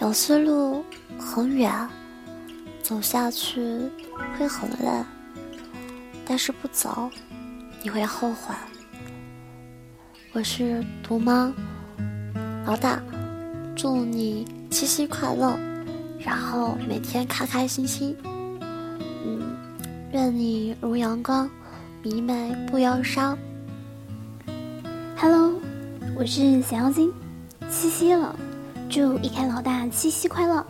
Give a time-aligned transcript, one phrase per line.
[0.00, 0.82] 有些路
[1.18, 1.70] 很远，
[2.82, 3.60] 走下去
[4.38, 5.04] 会很累，
[6.24, 7.10] 但是不走
[7.82, 8.54] 你会后悔。
[10.32, 11.52] 我是毒猫
[12.64, 12.98] 老大，
[13.76, 15.58] 祝你七夕快乐，
[16.18, 18.16] 然后每天开开心心。
[19.26, 19.42] 嗯，
[20.12, 21.48] 愿你如阳光，
[22.02, 23.36] 明媚不忧伤。
[25.14, 25.60] Hello，
[26.16, 27.12] 我是小妖精，
[27.68, 28.34] 七夕了，
[28.90, 30.66] 祝一开老大七夕快乐。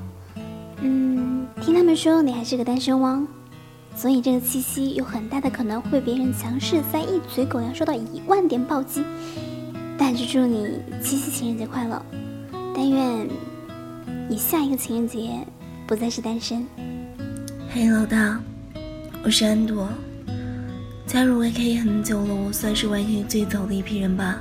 [0.83, 3.27] 嗯，听他们说你还是个单身汪，
[3.96, 9.02] 所以这个七夕有很大的可能会别人强势塞一嘴狗粮受到一万点暴击。
[9.96, 12.05] 但是祝你七夕情人节快乐，
[12.74, 13.27] 但愿
[14.29, 15.30] 你下一个情人节
[15.87, 16.66] 不再是单身。
[17.71, 18.38] 嘿，老大，
[19.24, 19.88] 我是安朵。
[21.07, 24.41] 加入 YK 很久了，我算是 YK 最早的一批人吧。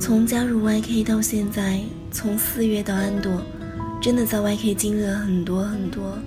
[0.00, 1.80] 从加入 YK 到现在，
[2.12, 3.40] 从四月到安朵，
[4.00, 6.18] 真的在 YK 经历了很多很多，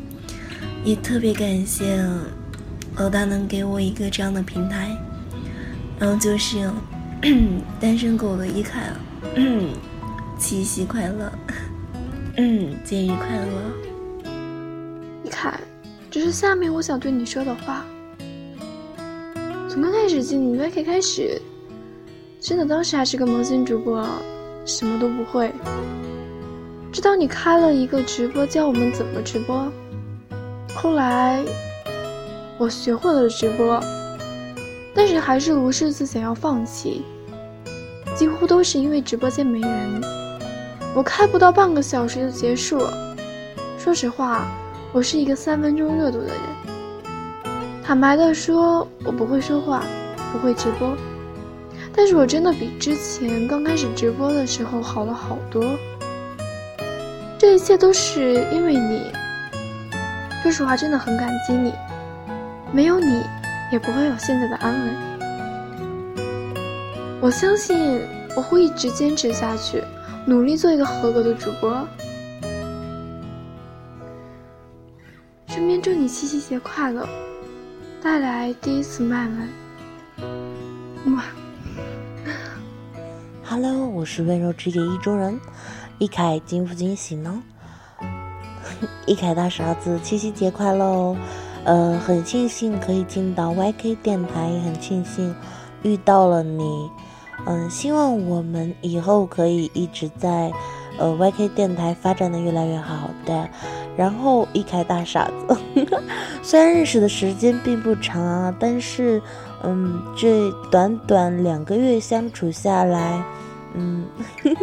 [0.83, 2.03] 也特别感谢
[2.97, 4.97] 老大能给我一个这样的平台。
[5.99, 6.69] 然后就是
[7.79, 8.91] 单身狗的一凯，
[10.37, 11.31] 七夕快乐，
[12.83, 14.31] 节日快乐，
[15.23, 15.57] 一凯，
[16.09, 17.85] 这是下面我想对你说的话。
[19.69, 21.41] 从刚开始进 YK 开始，
[22.41, 24.05] 真的当时还是个萌新主播，
[24.65, 25.53] 什么都不会。
[26.91, 29.71] 直到你开了一个直播教我们怎么直播，
[30.73, 31.43] 后来
[32.57, 33.79] 我学会了直播，
[34.93, 37.03] 但是还是无数次想要放弃，
[38.15, 40.01] 几乎都是因为直播间没人，
[40.95, 43.15] 我开不到半个小时就结束了。
[43.77, 44.47] 说实话，
[44.93, 46.35] 我是一个三分钟热度的人。
[47.83, 49.83] 坦白的说，我不会说话，
[50.31, 50.95] 不会直播，
[51.95, 55.77] 但是我真的比之前刚开始直播的时候好了好多。
[57.37, 59.11] 这一切都是因为你。
[60.43, 61.73] 说实话，真的很感激你，
[62.71, 63.21] 没有你，
[63.71, 64.93] 也不会有现在的安稳。
[67.21, 68.01] 我相信
[68.35, 69.81] 我会一直坚持下去，
[70.27, 71.87] 努力做一个合格的主播。
[75.47, 77.07] 顺便祝你七夕节快乐！
[78.03, 81.23] 带来第一次麦吻，哇
[83.55, 85.39] ！Hello，我是温柔直接意中人，
[85.97, 87.41] 一凯惊不惊喜呢？
[89.07, 91.17] 一凯大傻子，七夕节快乐哦！
[91.63, 95.33] 呃，很庆幸可以进到 YK 电台，也很庆幸
[95.83, 96.91] 遇到了你。
[97.45, 100.51] 嗯，希望我们以后可以一直在
[100.99, 103.47] 呃 YK 电台发展的越来越好的。
[103.95, 105.57] 然后一凯大傻子，
[106.43, 109.21] 虽然认识的时间并不长啊，但是，
[109.63, 113.23] 嗯，这短短两个月相处下来，
[113.77, 114.05] 嗯，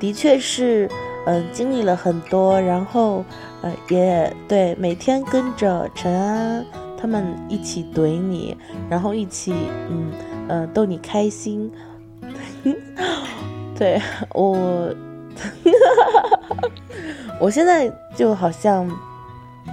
[0.00, 0.88] 的确是，
[1.26, 3.24] 嗯，经历了很多，然后，
[3.62, 6.64] 呃，也对，每天跟着陈安
[6.98, 8.56] 他们一起怼你，
[8.88, 9.54] 然后一起，
[9.90, 10.12] 嗯，
[10.48, 11.70] 呃，逗你开心，
[13.78, 14.00] 对
[14.34, 14.94] 我。
[17.38, 18.88] 我现在就好像，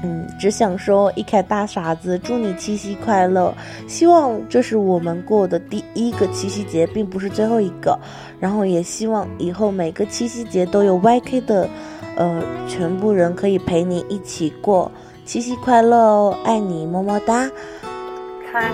[0.02, 3.54] 嗯，只想说一凯大傻子，祝你七夕快乐！
[3.88, 7.98] 希望这是我们过的第一个七夕节，并不是最后一个。
[8.40, 11.70] 然后也希望以后每个七夕节都有 YK 的，
[12.18, 14.92] 呃，全部人可以陪你一起过
[15.26, 16.38] 七夕快乐哦！
[16.44, 17.50] 爱你，么么哒。
[18.52, 18.72] 凯，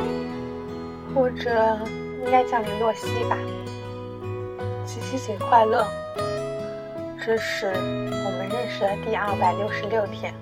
[1.14, 1.78] 或者
[2.26, 3.38] 应该叫你洛西吧。
[4.86, 5.86] 七夕节快乐！
[7.24, 10.34] 这是我们认识的第二百六十六天，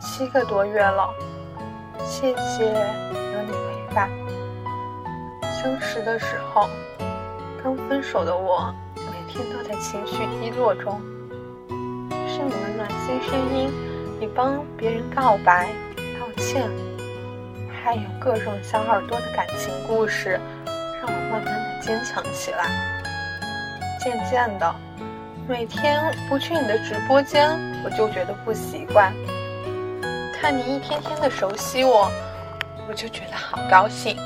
[0.00, 1.14] 七个多月了，
[2.02, 4.08] 谢谢有你陪伴。
[5.42, 6.66] 相识的时候，
[7.62, 10.98] 刚分手的我，每天都在情绪低落中。
[12.26, 13.70] 是你们暖心声音，
[14.18, 15.68] 你帮别人告白、
[16.18, 16.66] 道歉，
[17.84, 22.66] 还有各种小耳朵的感情故事，让我慢慢的坚强起来。
[24.02, 24.74] 渐渐的。
[25.46, 27.50] 每天不去你的直播间，
[27.84, 29.12] 我就觉得不习惯。
[30.40, 32.10] 看你一天天的熟悉我，
[32.88, 34.16] 我就觉得好高兴。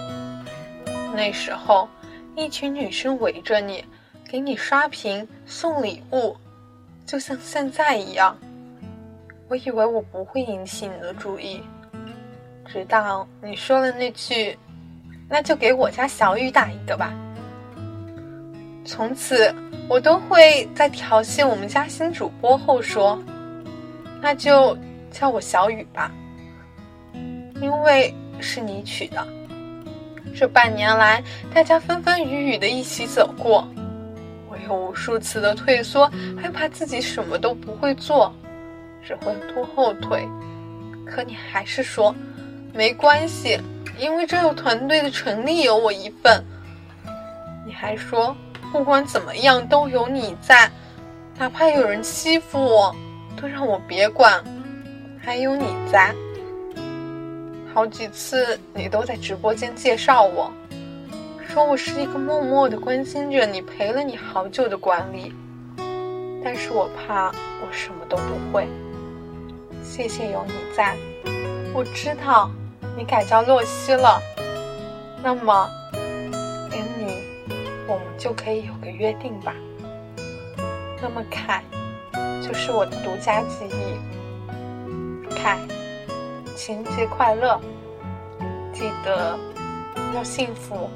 [1.12, 1.88] 那时候，
[2.36, 3.84] 一群女生围着你，
[4.30, 6.36] 给你刷屏送礼物，
[7.04, 8.38] 就像现在一样。
[9.48, 11.60] 我以为我不会引起你的注意，
[12.64, 14.56] 直到你说了那句
[15.28, 17.12] ：“那就给我家小雨打一个吧。”
[18.86, 19.52] 从此。
[19.86, 23.22] 我都会在调戏我们家新主播后说
[24.18, 24.74] ：“那就
[25.14, 26.10] 叫我小雨吧，
[27.60, 29.24] 因为是你取的。”
[30.36, 31.22] 这半年来，
[31.54, 33.68] 大家风风雨雨的一起走过，
[34.48, 38.34] 我有无数次的退缩，害怕自己什么都不会做，
[39.00, 40.28] 只会拖后腿。
[41.06, 42.12] 可你还是说
[42.72, 43.60] 没关系，
[43.96, 46.44] 因为这个团队的成立有我一份。
[47.64, 48.36] 你还说
[48.72, 50.68] 不管怎么样都有你在，
[51.38, 52.96] 哪怕有人欺负我，
[53.40, 54.42] 都让我别管，
[55.24, 56.14] 还有你在。
[57.72, 60.52] 好几次你都在直播间介绍我，
[61.48, 65.32] 说我是一个默默的关心着你、陪了你好久的管理，
[66.44, 68.68] 但是我怕我什么都不会。
[69.82, 70.94] 谢谢有你在，
[71.72, 72.50] 我知道
[72.96, 74.20] 你改叫洛西了，
[75.22, 75.68] 那么
[76.70, 77.24] 跟你
[77.88, 79.54] 我们就可以有个约定吧。
[81.02, 81.64] 那么凯
[82.42, 83.98] 就是我的独家记忆，
[85.44, 85.58] 凯。
[86.56, 87.60] 情人节快乐！
[88.72, 89.38] 记得
[90.14, 90.88] 要幸福，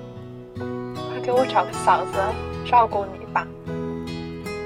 [0.56, 2.12] 快给我找个嫂子
[2.64, 3.46] 照顾你吧。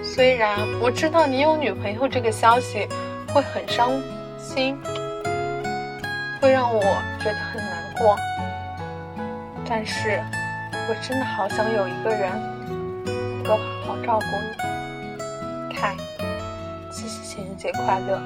[0.05, 2.87] 虽然我知道你有女朋友这个消息
[3.34, 3.90] 会很伤
[4.38, 4.79] 心，
[6.40, 6.81] 会让我
[7.19, 8.17] 觉得很难过，
[9.69, 10.23] 但是
[10.88, 12.31] 我真的好想有一个人
[13.05, 15.75] 能够好好照顾你。
[15.75, 15.96] 凯，
[16.93, 18.23] 七夕情人节快乐！